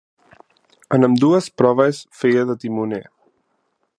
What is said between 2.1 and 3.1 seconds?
feia de timoner.